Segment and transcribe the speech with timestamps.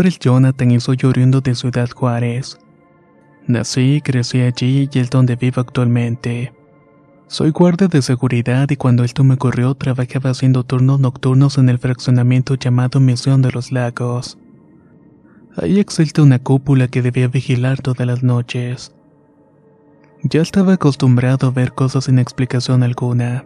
[0.00, 2.58] nombre Jonathan y soy oriundo de Ciudad Juárez.
[3.46, 6.54] Nací y crecí allí y es donde vivo actualmente.
[7.26, 11.78] Soy guardia de seguridad y cuando esto me ocurrió trabajaba haciendo turnos nocturnos en el
[11.78, 14.38] fraccionamiento llamado Misión de los Lagos.
[15.58, 18.94] Ahí existe una cúpula que debía vigilar todas las noches.
[20.22, 23.44] Ya estaba acostumbrado a ver cosas sin explicación alguna.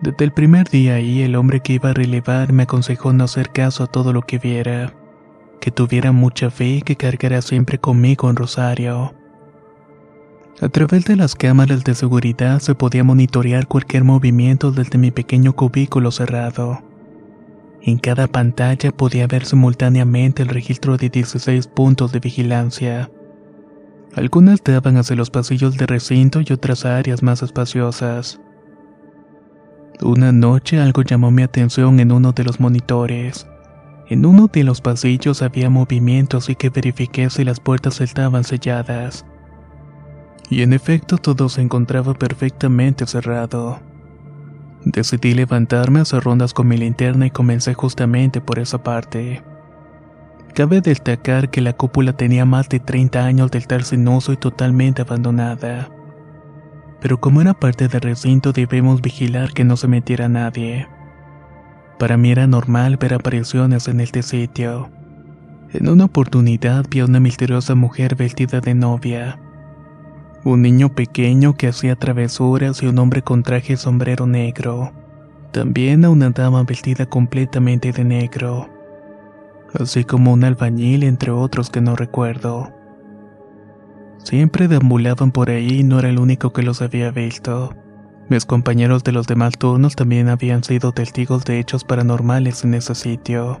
[0.00, 3.50] Desde el primer día ahí el hombre que iba a relevar me aconsejó no hacer
[3.50, 4.96] caso a todo lo que viera
[5.62, 9.14] que tuviera mucha fe y que cargara siempre conmigo en rosario.
[10.60, 15.52] A través de las cámaras de seguridad se podía monitorear cualquier movimiento desde mi pequeño
[15.52, 16.82] cubículo cerrado.
[17.80, 23.12] En cada pantalla podía ver simultáneamente el registro de 16 puntos de vigilancia.
[24.16, 28.40] Algunas daban hacia los pasillos de recinto y otras áreas más espaciosas.
[30.00, 33.46] Una noche algo llamó mi atención en uno de los monitores.
[34.12, 39.24] En uno de los pasillos había movimiento así que verifiqué si las puertas estaban selladas.
[40.50, 43.80] Y en efecto todo se encontraba perfectamente cerrado.
[44.84, 49.42] Decidí levantarme a hacer rondas con mi linterna y comencé justamente por esa parte.
[50.52, 54.36] Cabe destacar que la cúpula tenía más de 30 años de estar sin uso y
[54.36, 55.88] totalmente abandonada.
[57.00, 60.86] Pero como era parte del recinto debemos vigilar que no se metiera nadie.
[62.02, 64.90] Para mí era normal ver apariciones en este sitio.
[65.72, 69.38] En una oportunidad vi a una misteriosa mujer vestida de novia.
[70.42, 74.92] Un niño pequeño que hacía travesuras y un hombre con traje y sombrero negro.
[75.52, 78.68] También a una dama vestida completamente de negro.
[79.72, 82.72] Así como un albañil entre otros que no recuerdo.
[84.18, 87.76] Siempre deambulaban por ahí y no era el único que los había visto.
[88.28, 92.94] Mis compañeros de los demás turnos también habían sido testigos de hechos paranormales en ese
[92.94, 93.60] sitio.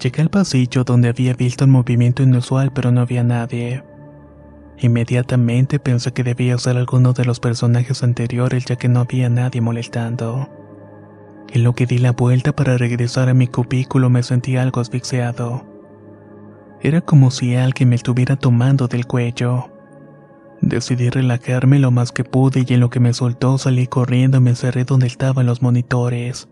[0.00, 3.82] Llegué al pasillo donde había visto un movimiento inusual pero no había nadie.
[4.78, 9.60] Inmediatamente pensé que debía ser alguno de los personajes anteriores ya que no había nadie
[9.60, 10.48] molestando.
[11.48, 15.66] En lo que di la vuelta para regresar a mi cubículo me sentí algo asfixiado.
[16.80, 19.70] Era como si alguien me estuviera tomando del cuello.
[20.60, 24.40] Decidí relajarme lo más que pude y en lo que me soltó salí corriendo y
[24.40, 26.48] me encerré donde estaban los monitores.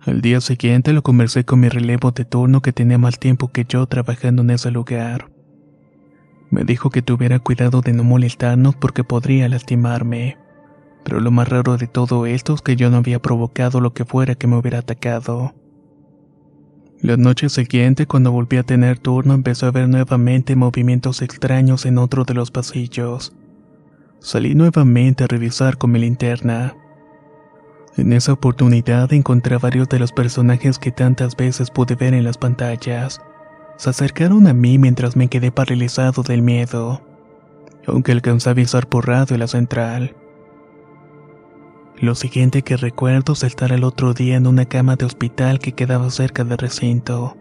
[0.00, 3.66] Al día siguiente lo conversé con mi relevo de turno que tenía más tiempo que
[3.68, 5.30] yo trabajando en ese lugar.
[6.50, 10.38] Me dijo que tuviera cuidado de no molestarnos porque podría lastimarme.
[11.04, 14.04] Pero lo más raro de todo esto es que yo no había provocado lo que
[14.04, 15.54] fuera que me hubiera atacado.
[17.02, 21.96] La noche siguiente, cuando volví a tener turno, empezó a ver nuevamente movimientos extraños en
[21.96, 23.32] otro de los pasillos.
[24.18, 26.76] Salí nuevamente a revisar con mi linterna.
[27.96, 32.24] En esa oportunidad encontré a varios de los personajes que tantas veces pude ver en
[32.24, 33.22] las pantallas.
[33.78, 37.00] Se acercaron a mí mientras me quedé paralizado del miedo,
[37.86, 40.14] aunque alcancé a avisar por radio la central.
[42.00, 45.72] Lo siguiente que recuerdo es estar el otro día en una cama de hospital que
[45.72, 47.36] quedaba cerca del recinto.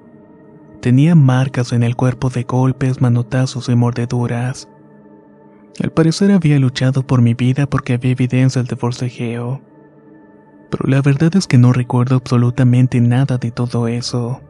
[0.82, 4.68] Tenía marcas en el cuerpo de golpes, manotazos y mordeduras.
[5.82, 9.62] Al parecer había luchado por mi vida porque había evidencias de forcejeo.
[10.70, 14.42] Pero la verdad es que no recuerdo absolutamente nada de todo eso.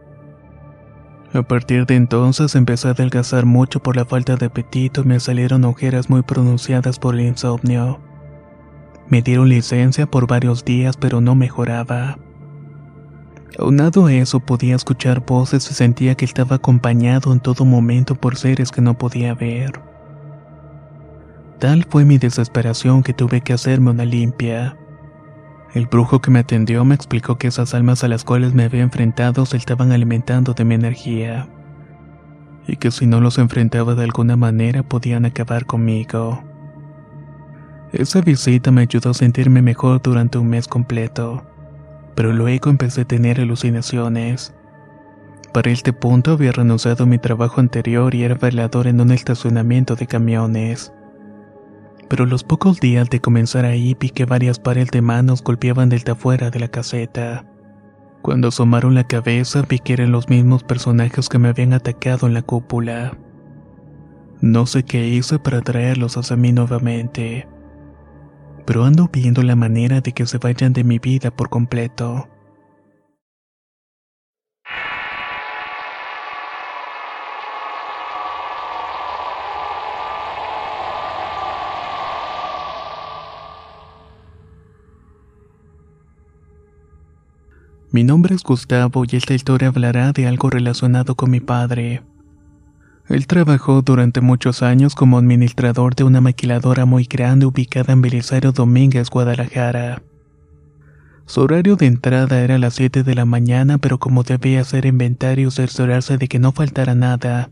[1.34, 5.20] A partir de entonces empecé a adelgazar mucho por la falta de apetito y me
[5.20, 8.09] salieron ojeras muy pronunciadas por el insomnio.
[9.10, 12.18] Me dieron licencia por varios días pero no mejoraba.
[13.58, 18.38] Aunado a eso podía escuchar voces y sentía que estaba acompañado en todo momento por
[18.38, 19.82] seres que no podía ver.
[21.60, 24.78] Tal fue mi desesperación que tuve que hacerme una limpia.
[25.74, 28.82] El brujo que me atendió me explicó que esas almas a las cuales me había
[28.82, 31.50] enfrentado se estaban alimentando de mi energía,
[32.66, 36.44] y que si no los enfrentaba de alguna manera podían acabar conmigo.
[37.92, 41.44] Esa visita me ayudó a sentirme mejor durante un mes completo,
[42.14, 44.54] pero luego empecé a tener alucinaciones.
[45.54, 49.96] Para este punto había renunciado a mi trabajo anterior y era velador en un estacionamiento
[49.96, 50.94] de camiones.
[52.08, 56.12] Pero los pocos días de comenzar ahí vi que varias pares de manos golpeaban desde
[56.12, 57.46] afuera de la caseta.
[58.22, 62.36] Cuando asomaron la cabeza vi que eran los mismos personajes que me habían atacado en
[62.36, 63.18] la cúpula.
[64.42, 67.48] No sé qué hice para traerlos hacia mí nuevamente,
[68.69, 72.30] pero ando viendo la manera de que se vayan de mi vida por completo.
[87.92, 92.04] Mi nombre es Gustavo y esta historia hablará de algo relacionado con mi padre.
[93.10, 98.52] Él trabajó durante muchos años como administrador de una maquiladora muy grande ubicada en Belisario
[98.52, 100.02] Domínguez, Guadalajara.
[101.26, 104.86] Su horario de entrada era a las 7 de la mañana, pero como debía hacer
[104.86, 107.50] inventario y cerciorarse de que no faltara nada,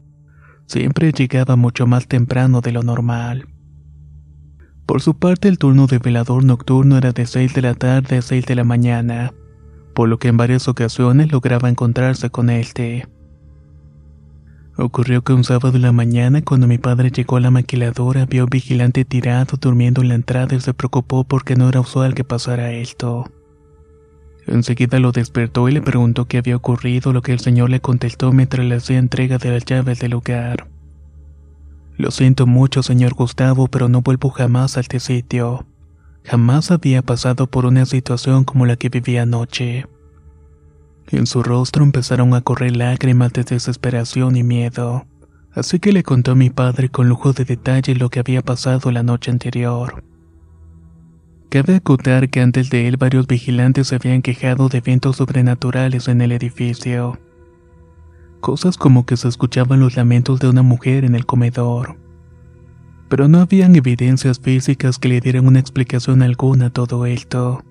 [0.68, 3.48] siempre llegaba mucho más temprano de lo normal.
[4.86, 8.22] Por su parte, el turno de velador nocturno era de 6 de la tarde a
[8.22, 9.34] 6 de la mañana
[9.98, 13.08] por lo que en varias ocasiones lograba encontrarse con este.
[14.80, 18.46] Ocurrió que un sábado en la mañana, cuando mi padre llegó a la maquiladora, vio
[18.46, 22.72] vigilante tirado durmiendo en la entrada y se preocupó porque no era usual que pasara
[22.72, 23.26] esto.
[24.46, 28.32] Enseguida lo despertó y le preguntó qué había ocurrido, lo que el señor le contestó
[28.32, 30.68] mientras le hacía entrega de las llaves del lugar.
[31.98, 35.66] Lo siento mucho, señor Gustavo, pero no vuelvo jamás a este sitio.
[36.24, 39.88] Jamás había pasado por una situación como la que vivía anoche.
[41.10, 45.06] En su rostro empezaron a correr lágrimas de desesperación y miedo,
[45.54, 48.92] así que le contó a mi padre con lujo de detalle lo que había pasado
[48.92, 50.04] la noche anterior.
[51.50, 56.22] Cabe acotar que antes de él varios vigilantes se habían quejado de eventos sobrenaturales en
[56.22, 57.18] el edificio.
[58.42, 61.98] Cosas como que se escuchaban los lamentos de una mujer en el comedor
[63.10, 67.64] pero no habían evidencias físicas que le dieran una explicación alguna a todo esto.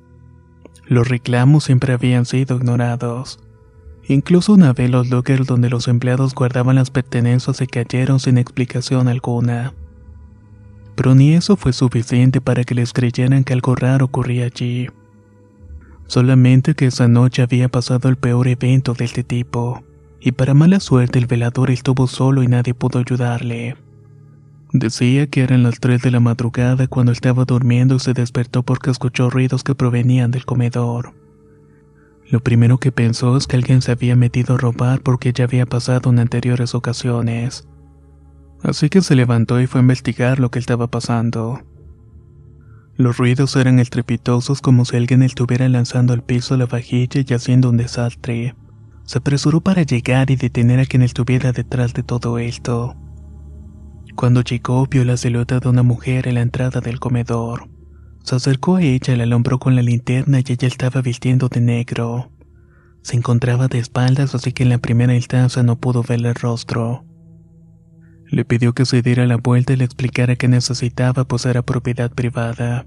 [0.89, 3.41] Los reclamos siempre habían sido ignorados.
[4.09, 9.09] Incluso una vez los lockers donde los empleados guardaban las pertenencias se cayeron sin explicación
[9.09, 9.75] alguna.
[10.95, 14.89] Pero ni eso fue suficiente para que les creyeran que algo raro ocurría allí.
[16.07, 19.83] Solamente que esa noche había pasado el peor evento de este tipo,
[20.21, 23.77] y para mala suerte el velador estuvo solo y nadie pudo ayudarle.
[24.79, 28.91] Decía que eran las 3 de la madrugada cuando estaba durmiendo y se despertó porque
[28.91, 31.15] escuchó ruidos que provenían del comedor.
[32.29, 35.65] Lo primero que pensó es que alguien se había metido a robar porque ya había
[35.65, 37.67] pasado en anteriores ocasiones.
[38.63, 41.63] Así que se levantó y fue a investigar lo que estaba pasando.
[42.99, 47.71] Los ruidos eran estrepitosos como si alguien estuviera lanzando al piso la vajilla y haciendo
[47.71, 48.55] un desastre.
[49.05, 52.95] Se apresuró para llegar y detener a quien estuviera detrás de todo esto.
[54.17, 57.69] Cuando llegó vio la silueta de una mujer en la entrada del comedor.
[58.25, 62.33] Se acercó a ella la alumbró con la linterna y ella estaba vistiendo de negro.
[63.03, 67.05] Se encontraba de espaldas así que en la primera instancia no pudo verle el rostro.
[68.25, 72.11] Le pidió que se diera la vuelta y le explicara que necesitaba pues era propiedad
[72.11, 72.87] privada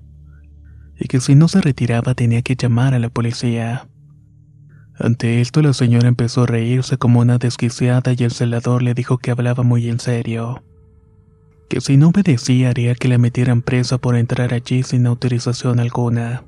[1.00, 3.88] y que si no se retiraba tenía que llamar a la policía.
[4.98, 9.20] Ante esto la señora empezó a reírse como una desquiciada y el celador le dijo
[9.20, 10.64] que hablaba muy en serio
[11.70, 16.44] que si no obedecía haría que la metieran presa por entrar allí sin autorización alguna.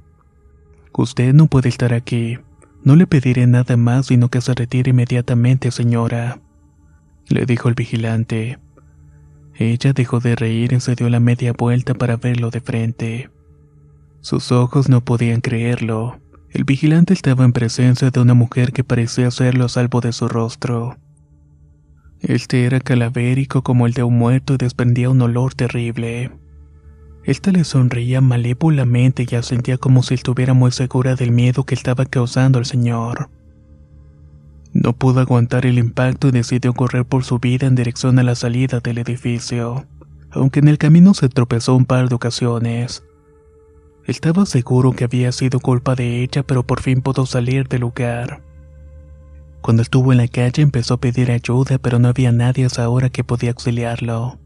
[0.93, 2.39] Usted no puede estar aquí.
[2.83, 6.41] No le pediré nada más sino que se retire inmediatamente, señora,
[7.29, 8.59] le dijo el vigilante.
[9.55, 13.29] Ella dejó de reír y se dio la media vuelta para verlo de frente.
[14.21, 16.19] Sus ojos no podían creerlo.
[16.49, 20.27] El vigilante estaba en presencia de una mujer que parecía serlo a salvo de su
[20.27, 20.97] rostro.
[22.21, 26.31] Este era calavérico como el de un muerto y desprendía un olor terrible.
[27.23, 32.05] Esta le sonreía malévolamente y sentía como si estuviera muy segura del miedo que estaba
[32.05, 33.29] causando el señor.
[34.73, 38.35] No pudo aguantar el impacto y decidió correr por su vida en dirección a la
[38.35, 39.85] salida del edificio,
[40.29, 43.03] aunque en el camino se tropezó un par de ocasiones.
[44.05, 48.41] Estaba seguro que había sido culpa de ella, pero por fin pudo salir del lugar.
[49.61, 52.89] Cuando estuvo en la calle empezó a pedir ayuda, pero no había nadie a esa
[52.89, 54.39] hora que podía auxiliarlo.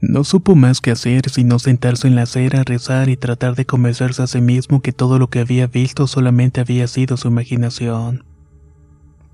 [0.00, 4.22] No supo más que hacer sino sentarse en la acera, rezar y tratar de convencerse
[4.22, 8.24] a sí mismo que todo lo que había visto solamente había sido su imaginación.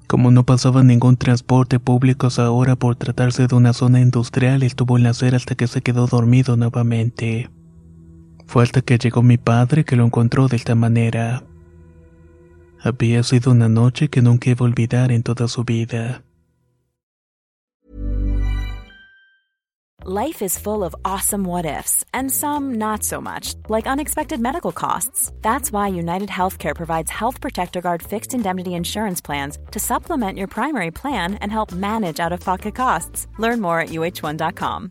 [0.07, 5.03] Como no pasaba ningún transporte público ahora por tratarse de una zona industrial, estuvo en
[5.03, 7.51] la acera hasta que se quedó dormido nuevamente.
[8.47, 11.45] Fue hasta que llegó mi padre que lo encontró de esta manera.
[12.83, 16.23] Había sido una noche que nunca iba a olvidar en toda su vida.
[20.07, 24.73] Life is full of awesome what ifs, and some not so much, like unexpected medical
[24.73, 25.31] costs.
[25.43, 30.49] That's why United Healthcare provides Health Protector Guard fixed indemnity insurance plans to supplement your
[30.49, 33.27] primary plan and help manage out of pocket costs.
[33.39, 34.91] Learn more at uh1.com.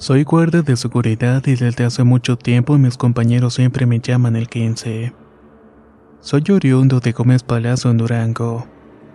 [0.00, 4.48] Soy guardia de seguridad y desde hace mucho tiempo mis compañeros siempre me llaman el
[4.48, 5.12] 15.
[6.20, 8.66] Soy oriundo de Gómez Palacio en Durango.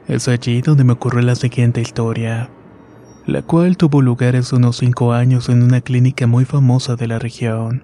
[0.07, 2.51] Es allí donde me ocurrió la siguiente historia,
[3.25, 7.17] la cual tuvo lugar hace unos 5 años en una clínica muy famosa de la
[7.17, 7.83] región.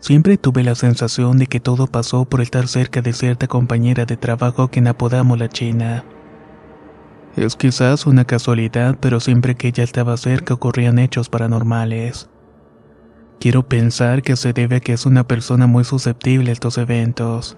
[0.00, 4.16] Siempre tuve la sensación de que todo pasó por estar cerca de cierta compañera de
[4.16, 6.06] trabajo que apodamos la China.
[7.36, 12.28] Es quizás una casualidad, pero siempre que ella estaba cerca ocurrían hechos paranormales.
[13.40, 17.56] Quiero pensar que se debe a que es una persona muy susceptible a estos eventos.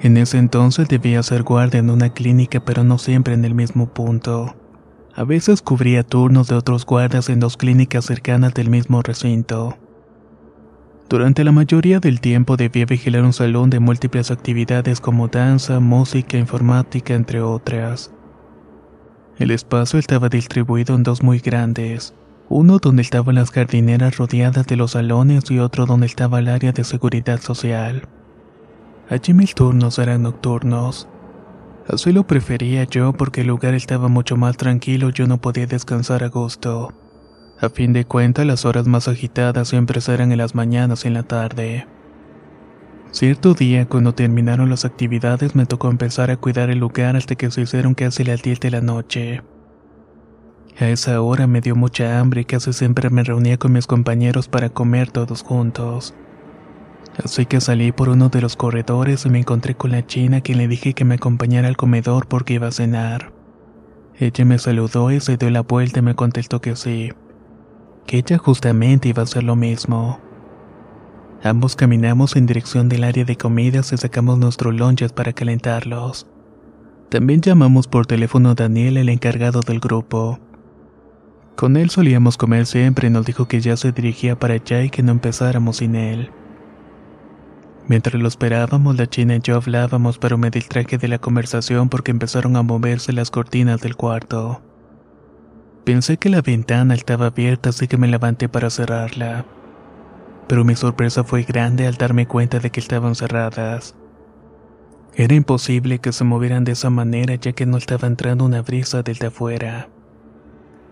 [0.00, 3.88] En ese entonces debía ser guardia en una clínica, pero no siempre en el mismo
[3.88, 4.54] punto.
[5.14, 9.76] A veces cubría turnos de otros guardias en dos clínicas cercanas del mismo recinto.
[11.08, 16.38] Durante la mayoría del tiempo debía vigilar un salón de múltiples actividades como danza, música,
[16.38, 18.10] informática, entre otras.
[19.38, 22.14] El espacio estaba distribuido en dos muy grandes,
[22.48, 26.72] uno donde estaban las jardineras rodeadas de los salones y otro donde estaba el área
[26.72, 28.08] de seguridad social.
[29.08, 31.08] Allí mis turnos eran nocturnos.
[31.88, 35.66] Así lo prefería yo porque el lugar estaba mucho más tranquilo y yo no podía
[35.66, 36.92] descansar a gusto.
[37.60, 41.14] A fin de cuentas, las horas más agitadas siempre eran en las mañanas y en
[41.14, 41.86] la tarde.
[43.12, 47.50] Cierto día, cuando terminaron las actividades, me tocó empezar a cuidar el lugar hasta que
[47.50, 49.42] se hicieron casi las 10 de la noche.
[50.80, 54.48] A esa hora me dio mucha hambre y casi siempre me reunía con mis compañeros
[54.48, 56.14] para comer todos juntos.
[57.22, 60.56] Así que salí por uno de los corredores y me encontré con la china quien
[60.56, 63.30] le dije que me acompañara al comedor porque iba a cenar.
[64.18, 67.12] Ella me saludó y se dio la vuelta y me contestó que sí,
[68.06, 70.31] que ella justamente iba a hacer lo mismo.
[71.44, 76.28] Ambos caminamos en dirección del área de comidas y sacamos nuestros lonches para calentarlos.
[77.08, 80.38] También llamamos por teléfono a Daniel, el encargado del grupo.
[81.56, 84.90] Con él solíamos comer siempre y nos dijo que ya se dirigía para allá y
[84.90, 86.30] que no empezáramos sin él.
[87.88, 92.12] Mientras lo esperábamos, la china y yo hablábamos, pero me distraje de la conversación porque
[92.12, 94.62] empezaron a moverse las cortinas del cuarto.
[95.84, 99.44] Pensé que la ventana estaba abierta, así que me levanté para cerrarla
[100.48, 103.94] pero mi sorpresa fue grande al darme cuenta de que estaban cerradas.
[105.14, 109.02] Era imposible que se movieran de esa manera ya que no estaba entrando una brisa
[109.02, 109.88] desde afuera.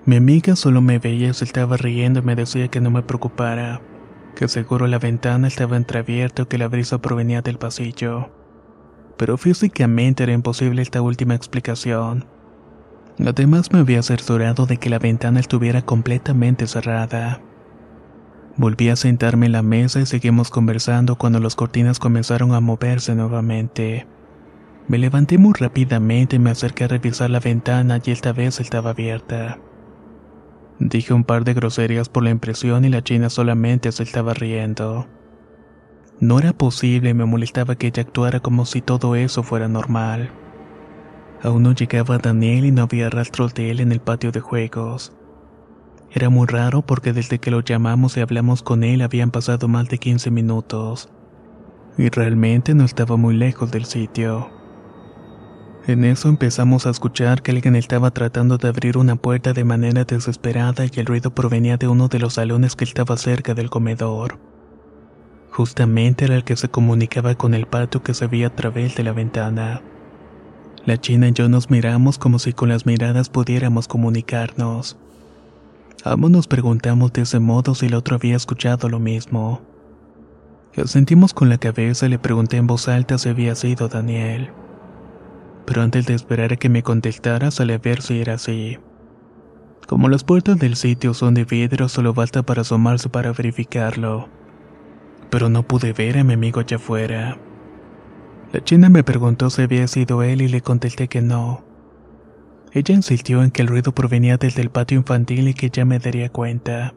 [0.04, 3.02] Mi amiga solo me veía y se estaba riendo y me decía que no me
[3.02, 3.80] preocupara,
[4.36, 8.30] que seguro la ventana estaba entreabierta o que la brisa provenía del pasillo.
[9.16, 12.26] Pero físicamente era imposible esta última explicación.
[13.26, 17.40] Además me había cerciorado de que la ventana estuviera completamente cerrada.
[18.60, 23.14] Volví a sentarme en la mesa y seguimos conversando cuando las cortinas comenzaron a moverse
[23.14, 24.06] nuevamente.
[24.86, 28.90] Me levanté muy rápidamente y me acerqué a revisar la ventana y esta vez estaba
[28.90, 29.58] abierta.
[30.78, 35.06] Dije un par de groserías por la impresión y la china solamente se estaba riendo.
[36.18, 40.32] No era posible me molestaba que ella actuara como si todo eso fuera normal.
[41.42, 45.14] Aún no llegaba Daniel y no había rastros de él en el patio de juegos.
[46.12, 49.88] Era muy raro porque desde que lo llamamos y hablamos con él habían pasado más
[49.88, 51.08] de 15 minutos.
[51.96, 54.50] Y realmente no estaba muy lejos del sitio.
[55.86, 60.04] En eso empezamos a escuchar que alguien estaba tratando de abrir una puerta de manera
[60.04, 64.38] desesperada y el ruido provenía de uno de los salones que estaba cerca del comedor.
[65.50, 69.04] Justamente era el que se comunicaba con el patio que se veía a través de
[69.04, 69.82] la ventana.
[70.84, 74.96] La china y yo nos miramos como si con las miradas pudiéramos comunicarnos.
[76.04, 79.60] Ambos nos preguntamos de ese modo si el otro había escuchado lo mismo.
[80.86, 84.50] Sentimos con la cabeza y le pregunté en voz alta si había sido Daniel.
[85.66, 88.78] Pero antes de esperar a que me contestara, salí a ver si era así.
[89.86, 94.28] Como las puertas del sitio son de vidrio, solo basta para asomarse para verificarlo.
[95.28, 97.36] Pero no pude ver a mi amigo allá afuera.
[98.52, 101.69] La china me preguntó si había sido él y le contesté que no.
[102.72, 105.98] Ella insistió en que el ruido provenía desde el patio infantil y que ya me
[105.98, 106.94] daría cuenta.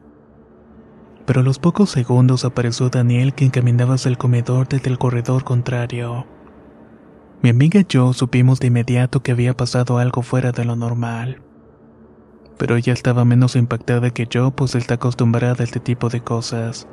[1.26, 5.42] Pero a los pocos segundos apareció Daniel quien caminaba hacia el comedor desde el corredor
[5.42, 6.26] contrario.
[7.42, 11.42] Mi amiga y yo supimos de inmediato que había pasado algo fuera de lo normal.
[12.56, 16.86] Pero ella estaba menos impactada que yo, pues está acostumbrada a este tipo de cosas.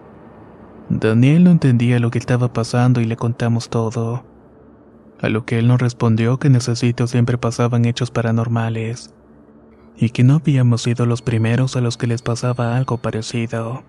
[0.90, 4.26] Daniel no entendía lo que estaba pasando y le contamos todo.
[5.22, 9.13] A lo que él nos respondió que en ese sitio siempre pasaban hechos paranormales,
[9.96, 13.84] y que no habíamos sido los primeros a los que les pasaba algo parecido.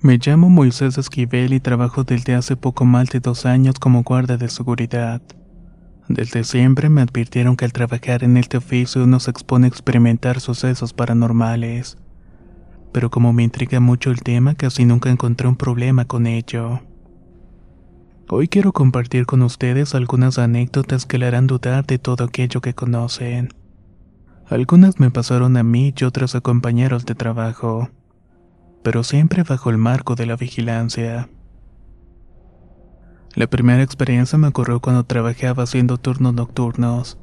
[0.00, 4.36] Me llamo Moisés Esquivel y trabajo desde hace poco más de dos años como guardia
[4.36, 5.20] de seguridad.
[6.08, 10.38] Desde siempre me advirtieron que al trabajar en este oficio uno se expone a experimentar
[10.38, 11.98] sucesos paranormales.
[12.92, 16.80] Pero como me intriga mucho el tema, casi nunca encontré un problema con ello.
[18.28, 22.72] Hoy quiero compartir con ustedes algunas anécdotas que le harán dudar de todo aquello que
[22.72, 23.48] conocen.
[24.46, 27.90] Algunas me pasaron a mí y otras a compañeros de trabajo
[28.88, 31.28] pero siempre bajo el marco de la vigilancia.
[33.34, 37.18] La primera experiencia me ocurrió cuando trabajaba haciendo turnos nocturnos.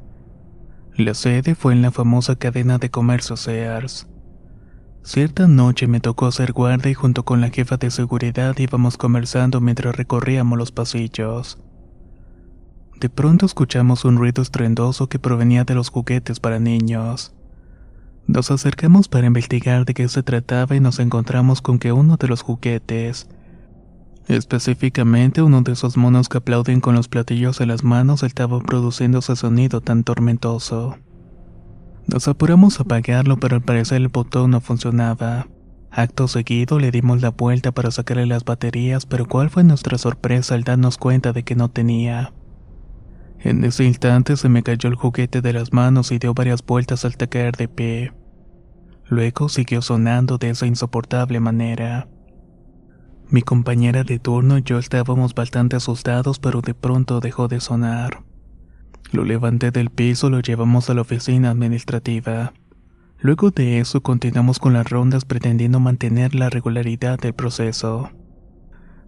[0.96, 4.08] La sede fue en la famosa cadena de comercio Sears.
[5.02, 9.60] Cierta noche me tocó ser guardia y junto con la jefa de seguridad íbamos conversando
[9.60, 11.58] mientras recorríamos los pasillos.
[13.00, 17.35] De pronto escuchamos un ruido estruendoso que provenía de los juguetes para niños.
[18.28, 22.28] Nos acercamos para investigar de qué se trataba y nos encontramos con que uno de
[22.28, 23.30] los juguetes,
[24.28, 29.20] específicamente uno de esos monos que aplauden con los platillos en las manos, estaba produciendo
[29.20, 30.98] ese sonido tan tormentoso.
[32.08, 35.48] Nos apuramos a apagarlo, pero al parecer el botón no funcionaba.
[35.92, 40.56] Acto seguido le dimos la vuelta para sacarle las baterías, pero cuál fue nuestra sorpresa
[40.56, 42.34] al darnos cuenta de que no tenía.
[43.40, 47.06] En ese instante se me cayó el juguete de las manos y dio varias vueltas
[47.06, 48.12] hasta caer de pie.
[49.08, 52.08] Luego siguió sonando de esa insoportable manera.
[53.30, 58.24] Mi compañera de turno y yo estábamos bastante asustados, pero de pronto dejó de sonar.
[59.12, 62.54] Lo levanté del piso y lo llevamos a la oficina administrativa.
[63.20, 68.12] Luego de eso continuamos con las rondas pretendiendo mantener la regularidad del proceso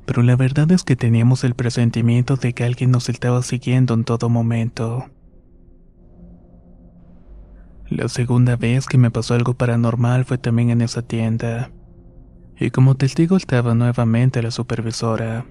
[0.07, 4.05] pero la verdad es que teníamos el presentimiento de que alguien nos estaba siguiendo en
[4.05, 5.09] todo momento.
[7.89, 11.71] La segunda vez que me pasó algo paranormal fue también en esa tienda.
[12.59, 15.45] Y como testigo estaba nuevamente la supervisora.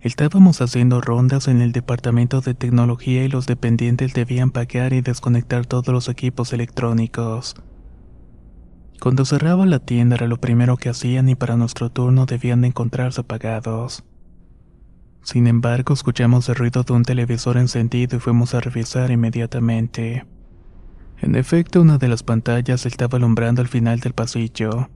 [0.00, 5.66] Estábamos haciendo rondas en el departamento de tecnología y los dependientes debían pagar y desconectar
[5.66, 7.56] todos los equipos electrónicos.
[8.98, 12.68] Cuando cerraba la tienda era lo primero que hacían y para nuestro turno debían de
[12.68, 14.02] encontrarse apagados.
[15.22, 20.24] Sin embargo, escuchamos el ruido de un televisor encendido y fuimos a revisar inmediatamente.
[21.20, 24.88] En efecto, una de las pantallas estaba alumbrando al final del pasillo.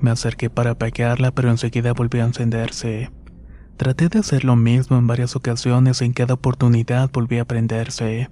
[0.00, 3.10] Me acerqué para apagarla, pero enseguida volvió a encenderse.
[3.76, 8.30] Traté de hacer lo mismo en varias ocasiones y en cada oportunidad volví a prenderse.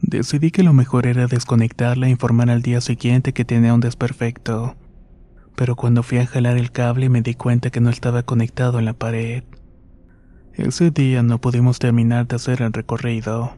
[0.00, 4.76] Decidí que lo mejor era desconectarla e informar al día siguiente que tenía un desperfecto.
[5.54, 8.86] Pero cuando fui a jalar el cable me di cuenta que no estaba conectado en
[8.86, 9.44] la pared.
[10.54, 13.56] Ese día no pudimos terminar de hacer el recorrido.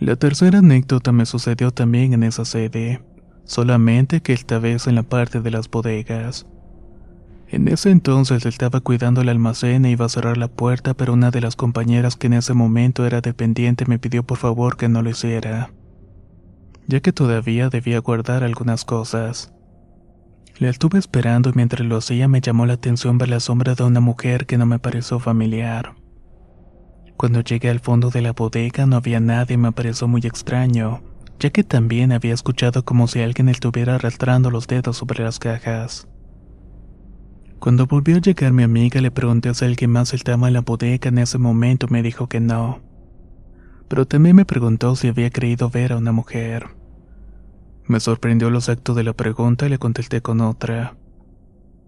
[0.00, 3.02] La tercera anécdota me sucedió también en esa sede,
[3.44, 6.46] solamente que esta vez en la parte de las bodegas.
[7.48, 11.32] En ese entonces estaba cuidando el almacén e iba a cerrar la puerta, pero una
[11.32, 15.02] de las compañeras que en ese momento era dependiente me pidió por favor que no
[15.02, 15.72] lo hiciera,
[16.86, 19.52] ya que todavía debía guardar algunas cosas.
[20.58, 23.82] Le estuve esperando y mientras lo hacía me llamó la atención ver la sombra de
[23.82, 25.97] una mujer que no me pareció familiar.
[27.18, 31.02] Cuando llegué al fondo de la bodega no había nadie y me pareció muy extraño,
[31.40, 36.06] ya que también había escuchado como si alguien estuviera arrastrando los dedos sobre las cajas.
[37.58, 41.08] Cuando volvió a llegar mi amiga le pregunté si alguien más estaba en la bodega
[41.08, 42.82] en ese momento me dijo que no.
[43.88, 46.68] Pero también me preguntó si había creído ver a una mujer.
[47.86, 50.94] Me sorprendió los actos de la pregunta y le contesté con otra.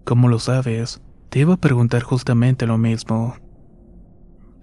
[0.02, 1.00] ¿Cómo lo sabes?
[1.28, 3.36] Te iba a preguntar justamente lo mismo.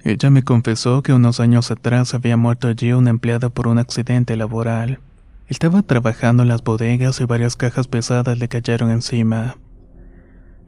[0.08, 4.38] Ella me confesó que unos años atrás había muerto allí una empleada por un accidente
[4.38, 5.02] laboral,
[5.50, 9.58] Estaba trabajando en las bodegas y varias cajas pesadas le cayeron encima.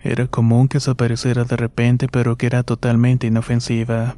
[0.02, 4.18] Era común que se apareciera de repente, pero que era totalmente inofensiva.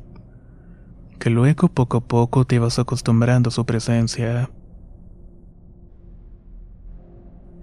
[1.19, 4.49] Que luego poco a poco te ibas acostumbrando a su presencia.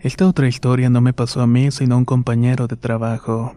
[0.00, 3.56] Esta otra historia no me pasó a mí, sino a un compañero de trabajo.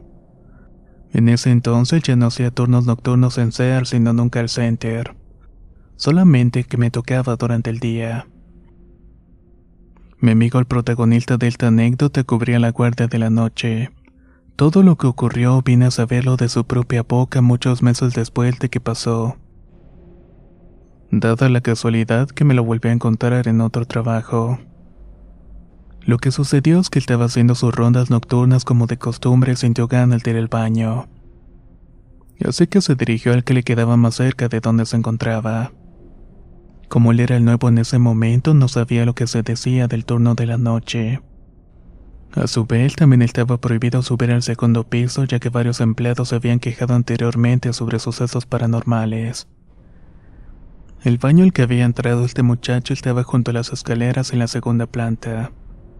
[1.13, 5.15] En ese entonces ya no hacía turnos nocturnos en Sears, sino en un call center.
[5.97, 8.28] Solamente que me tocaba durante el día.
[10.19, 13.89] Mi amigo el protagonista de esta anécdota cubría la guardia de la noche.
[14.56, 18.69] Todo lo que ocurrió vine a saberlo de su propia boca muchos meses después de
[18.69, 19.38] que pasó.
[21.10, 24.60] Dada la casualidad que me lo volví a encontrar en otro trabajo.
[26.04, 29.88] Lo que sucedió es que estaba haciendo sus rondas nocturnas como de costumbre y sintió
[29.88, 31.08] ganas de ir al baño.
[32.44, 35.72] Así que se dirigió al que le quedaba más cerca de donde se encontraba.
[36.88, 40.06] Como él era el nuevo en ese momento, no sabía lo que se decía del
[40.06, 41.22] turno de la noche.
[42.34, 46.36] A su vez, también estaba prohibido subir al segundo piso, ya que varios empleados se
[46.36, 49.48] habían quejado anteriormente sobre sucesos paranormales.
[51.04, 54.48] El baño al que había entrado este muchacho estaba junto a las escaleras en la
[54.48, 55.52] segunda planta.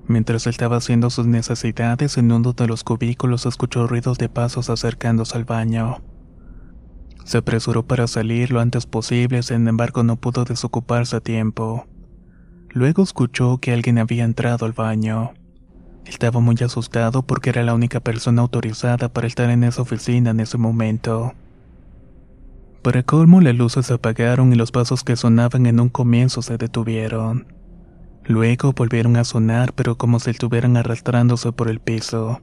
[0.08, 5.38] Mientras estaba haciendo sus necesidades en uno de los cubículos escuchó ruidos de pasos acercándose
[5.38, 6.02] al baño.
[7.24, 11.86] Se apresuró para salir lo antes posible, sin embargo no pudo desocuparse a tiempo.
[12.70, 15.34] Luego escuchó que alguien había entrado al baño.
[16.06, 20.40] Estaba muy asustado porque era la única persona autorizada para estar en esa oficina en
[20.40, 21.34] ese momento.
[22.82, 26.58] Para colmo las luces se apagaron y los pasos que sonaban en un comienzo se
[26.58, 27.61] detuvieron.
[28.26, 32.42] Luego volvieron a sonar pero como si estuvieran arrastrándose por el piso.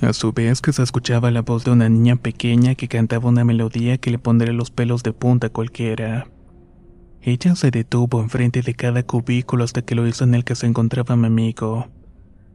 [0.00, 3.44] A su vez que se escuchaba la voz de una niña pequeña que cantaba una
[3.44, 6.28] melodía que le pondría los pelos de punta a cualquiera.
[7.20, 10.66] Ella se detuvo enfrente de cada cubículo hasta que lo hizo en el que se
[10.66, 11.88] encontraba mi amigo,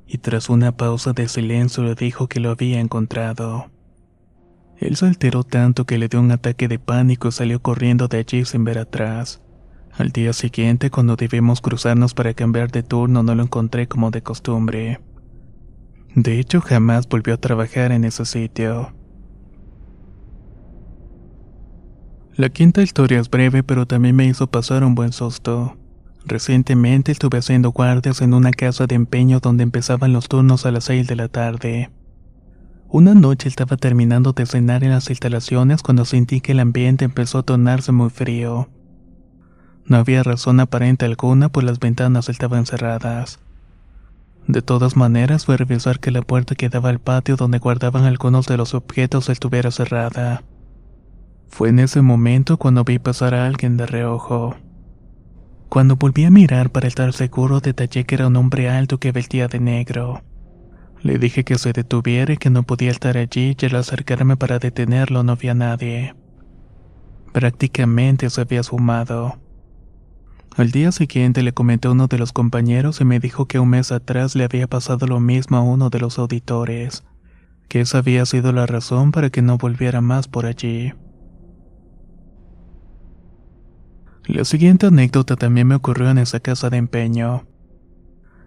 [0.08, 3.70] y tras una pausa de silencio le dijo que lo había encontrado.
[4.78, 8.20] Él se alteró tanto que le dio un ataque de pánico y salió corriendo de
[8.20, 9.42] allí sin ver atrás.
[9.96, 14.24] Al día siguiente, cuando debimos cruzarnos para cambiar de turno, no lo encontré como de
[14.24, 15.00] costumbre.
[16.16, 18.92] De hecho, jamás volvió a trabajar en ese sitio.
[22.36, 25.78] La quinta historia es breve, pero también me hizo pasar un buen susto.
[26.26, 30.86] Recientemente estuve haciendo guardias en una casa de empeño donde empezaban los turnos a las
[30.86, 31.92] 6 de la tarde.
[32.90, 37.40] Una noche estaba terminando de cenar en las instalaciones cuando sentí que el ambiente empezó
[37.40, 38.70] a tornarse muy frío.
[39.86, 43.40] No había razón aparente alguna, pues las ventanas estaban cerradas.
[44.48, 48.04] De todas maneras fue a revisar que la puerta que daba al patio donde guardaban
[48.04, 50.44] algunos de los objetos estuviera cerrada.
[51.48, 54.56] Fue en ese momento cuando vi pasar a alguien de reojo.
[55.70, 59.48] Cuando volví a mirar para estar seguro detallé que era un hombre alto que vestía
[59.48, 60.24] de negro.
[61.02, 64.60] Le dije que se detuviera y que no podía estar allí y al acercarme para
[64.60, 66.16] detenerlo no había nadie.
[67.34, 69.43] Prácticamente se había sumado.
[70.56, 73.70] Al día siguiente le comenté a uno de los compañeros y me dijo que un
[73.70, 77.04] mes atrás le había pasado lo mismo a uno de los auditores,
[77.68, 80.94] que esa había sido la razón para que no volviera más por allí.
[84.26, 87.48] La siguiente anécdota también me ocurrió en esa casa de empeño,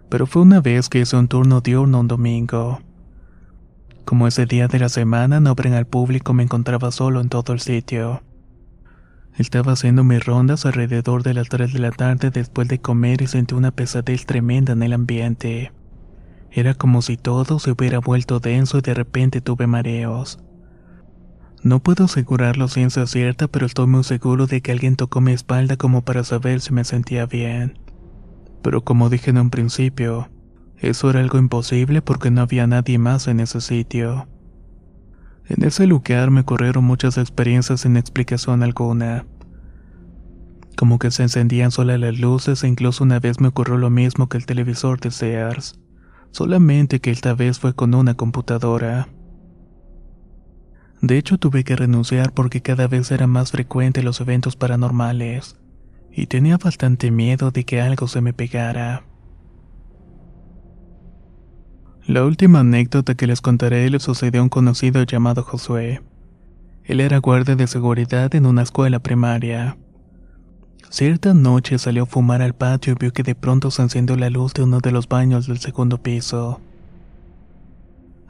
[0.09, 2.79] pero fue una vez que hice un turno diurno un domingo.
[4.05, 7.51] Como ese día de la semana no abren al público, me encontraba solo en todo
[7.51, 8.21] el sitio.
[9.37, 13.27] Estaba haciendo mis rondas alrededor de las 3 de la tarde después de comer y
[13.27, 15.71] sentí una pesadez tremenda en el ambiente.
[16.51, 20.39] Era como si todo se hubiera vuelto denso y de repente tuve mareos.
[21.61, 25.77] No puedo asegurarlo ciencia cierta, pero estoy muy seguro de que alguien tocó mi espalda
[25.77, 27.77] como para saber si me sentía bien.
[28.63, 30.29] Pero como dije en un principio,
[30.79, 34.27] eso era algo imposible porque no había nadie más en ese sitio.
[35.49, 39.25] En ese lugar me ocurrieron muchas experiencias sin explicación alguna.
[40.75, 44.27] Como que se encendían solas las luces e incluso una vez me ocurrió lo mismo
[44.27, 45.79] que el televisor de Sears,
[46.31, 49.07] solamente que esta vez fue con una computadora.
[51.01, 55.57] De hecho tuve que renunciar porque cada vez eran más frecuentes los eventos paranormales,
[56.11, 59.03] y tenía bastante miedo de que algo se me pegara.
[62.07, 66.01] La última anécdota que les contaré le sucedió a un conocido llamado Josué.
[66.85, 69.75] Él era guardia de seguridad en una escuela primaria.
[70.89, 74.29] Cierta noche salió a fumar al patio y vio que de pronto se encendió la
[74.29, 76.61] luz de uno de los baños del segundo piso.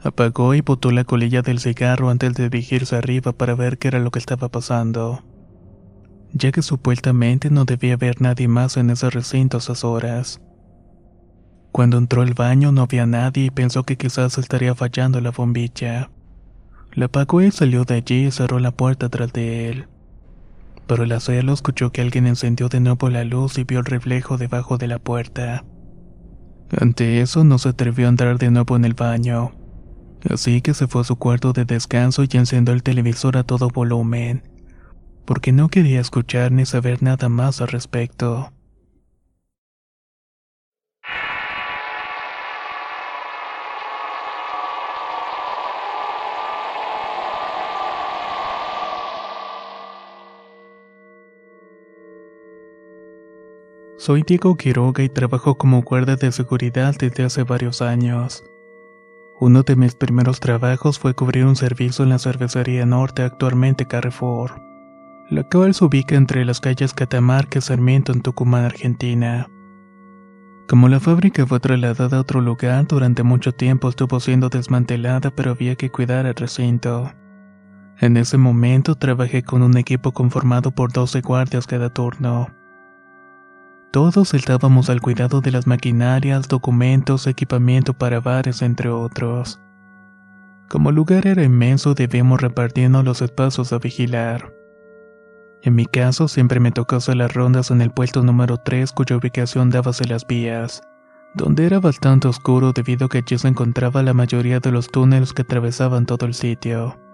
[0.02, 4.00] Apagó y botó la colilla del cigarro antes de dirigirse arriba para ver qué era
[4.00, 5.22] lo que estaba pasando,
[6.32, 10.40] ya que supuestamente no debía haber nadie más en ese recinto a esas horas.
[11.72, 16.10] Cuando entró al baño no había nadie y pensó que quizás estaría fallando la bombilla.
[16.92, 19.86] La apagó y salió de allí y cerró la puerta tras de él.
[20.86, 24.38] Pero al hacerlo escuchó que alguien encendió de nuevo la luz y vio el reflejo
[24.38, 25.64] debajo de la puerta.
[26.76, 29.52] Ante eso no se atrevió a entrar de nuevo en el baño.
[30.28, 33.68] Así que se fue a su cuarto de descanso y encendió el televisor a todo
[33.68, 34.42] volumen,
[35.24, 38.52] porque no quería escuchar ni saber nada más al respecto.
[54.08, 58.42] Soy Diego Quiroga y trabajo como guardia de seguridad desde hace varios años.
[59.38, 64.62] Uno de mis primeros trabajos fue cubrir un servicio en la cervecería norte, actualmente Carrefour,
[65.28, 69.46] la cual se ubica entre las calles Catamarca y Sarmiento en Tucumán, Argentina.
[70.70, 75.50] Como la fábrica fue trasladada a otro lugar, durante mucho tiempo estuvo siendo desmantelada, pero
[75.50, 77.12] había que cuidar el recinto.
[78.00, 82.57] En ese momento trabajé con un equipo conformado por 12 guardias cada turno.
[83.90, 89.60] Todos estábamos al cuidado de las maquinarias, documentos, equipamiento para bares, entre otros.
[90.68, 94.52] Como el lugar era inmenso, debíamos repartirnos los espacios a vigilar.
[95.62, 99.16] En mi caso, siempre me tocó hacer las rondas en el puesto número 3, cuya
[99.16, 100.82] ubicación daba hacia las vías,
[101.34, 105.32] donde era bastante oscuro debido a que allí se encontraba la mayoría de los túneles
[105.32, 107.07] que atravesaban todo el sitio.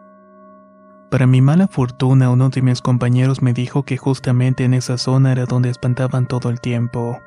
[1.14, 5.30] Para mi mala fortuna, uno de mis compañeros me dijo que justamente en esa zona
[5.30, 7.22] era donde espantaban todo el tiempo.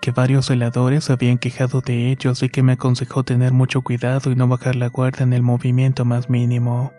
[0.00, 4.36] Que varios celadores habían quejado de ellos y que me aconsejó tener mucho cuidado y
[4.36, 6.92] no bajar la guardia en el movimiento más mínimo.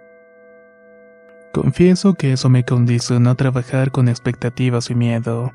[1.54, 5.54] Confieso que eso me condicionó a trabajar con expectativas y miedo.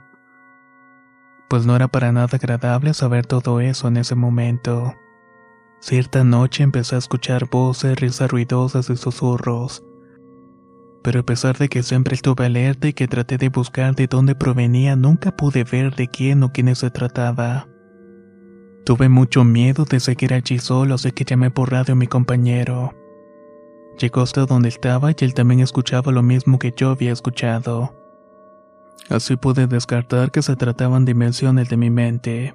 [1.51, 4.95] Pues no era para nada agradable saber todo eso en ese momento.
[5.81, 9.85] Cierta noche empecé a escuchar voces, risas ruidosas y susurros
[11.03, 14.35] pero a pesar de que siempre estuve alerta y que traté de buscar de dónde
[14.35, 17.67] provenía, nunca pude ver de quién o quiénes se trataba.
[18.85, 22.95] Tuve mucho miedo de seguir allí solo, así que llamé por radio a mi compañero.
[23.99, 27.95] Llegó hasta donde estaba y él también escuchaba lo mismo que yo había escuchado.
[29.09, 32.55] Así pude descartar que se trataban dimensiones de mi mente.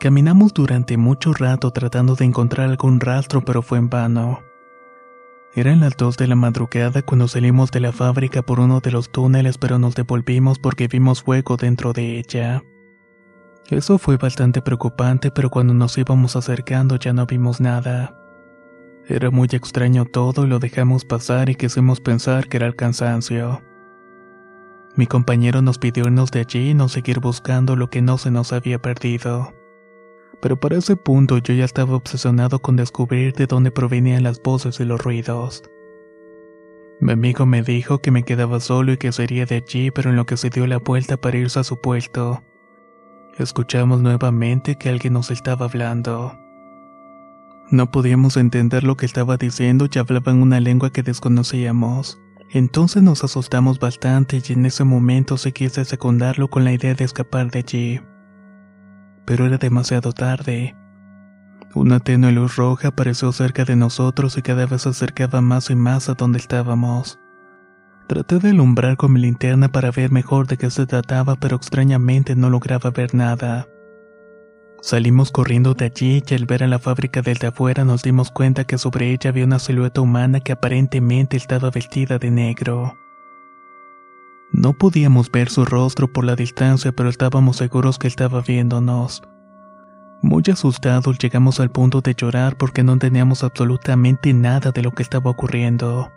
[0.00, 4.40] Caminamos durante mucho rato tratando de encontrar algún rastro, pero fue en vano.
[5.54, 9.10] Eran las dos de la madrugada cuando salimos de la fábrica por uno de los
[9.10, 12.62] túneles pero nos devolvimos porque vimos fuego dentro de ella.
[13.68, 18.16] Eso fue bastante preocupante pero cuando nos íbamos acercando ya no vimos nada.
[19.08, 23.60] Era muy extraño todo y lo dejamos pasar y quisimos pensar que era el cansancio.
[24.94, 28.30] Mi compañero nos pidió irnos de allí y no seguir buscando lo que no se
[28.30, 29.52] nos había perdido
[30.40, 34.80] pero para ese punto yo ya estaba obsesionado con descubrir de dónde provenían las voces
[34.80, 35.62] y los ruidos.
[37.00, 40.16] Mi amigo me dijo que me quedaba solo y que sería de allí, pero en
[40.16, 42.42] lo que se dio la vuelta para irse a su puesto,
[43.38, 46.36] escuchamos nuevamente que alguien nos estaba hablando.
[47.70, 52.20] No podíamos entender lo que estaba diciendo y hablaba en una lengua que desconocíamos.
[52.50, 57.04] Entonces nos asustamos bastante y en ese momento se quise secundarlo con la idea de
[57.04, 58.00] escapar de allí
[59.24, 60.76] pero era demasiado tarde.
[61.74, 65.76] Una tenue luz roja apareció cerca de nosotros y cada vez se acercaba más y
[65.76, 67.20] más a donde estábamos.
[68.08, 72.34] Traté de alumbrar con mi linterna para ver mejor de qué se trataba, pero extrañamente
[72.34, 73.68] no lograba ver nada.
[74.82, 78.64] Salimos corriendo de allí y al ver a la fábrica desde afuera nos dimos cuenta
[78.64, 82.94] que sobre ella había una silueta humana que aparentemente estaba vestida de negro.
[84.52, 89.22] No podíamos ver su rostro por la distancia, pero estábamos seguros que estaba viéndonos.
[90.22, 95.02] Muy asustados llegamos al punto de llorar porque no teníamos absolutamente nada de lo que
[95.02, 96.12] estaba ocurriendo.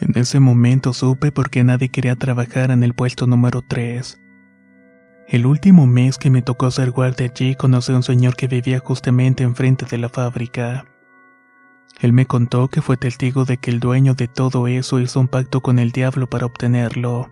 [0.00, 4.20] En ese momento supe por qué nadie quería trabajar en el puesto número 3.
[5.28, 8.80] El último mes que me tocó ser guardia allí conocí a un señor que vivía
[8.80, 10.84] justamente enfrente de la fábrica.
[12.00, 15.28] Él me contó que fue testigo de que el dueño de todo eso hizo un
[15.28, 17.30] pacto con el diablo para obtenerlo,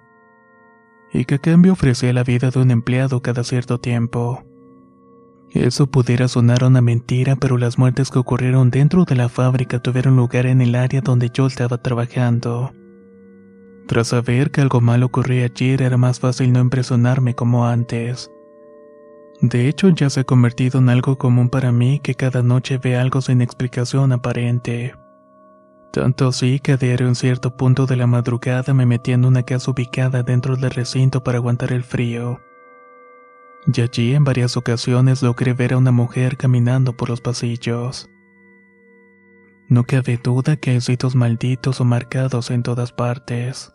[1.13, 4.45] y que a cambio ofrecía la vida de un empleado cada cierto tiempo.
[5.51, 10.17] Eso pudiera sonar una mentira, pero las muertes que ocurrieron dentro de la fábrica tuvieron
[10.17, 12.73] lugar en el área donde yo estaba trabajando.
[13.87, 18.31] Tras saber que algo malo ocurría allí era más fácil no impresionarme como antes.
[19.49, 22.97] De hecho, ya se ha convertido en algo común para mí que cada noche ve
[22.97, 24.95] algo sin explicación aparente.
[25.93, 29.43] Tanto así que a diario en cierto punto de la madrugada me metía en una
[29.43, 32.41] casa ubicada dentro del recinto para aguantar el frío.
[33.67, 38.09] Y allí en varias ocasiones logré ver a una mujer caminando por los pasillos.
[39.69, 43.75] No cabe duda que hay sitios malditos o marcados en todas partes.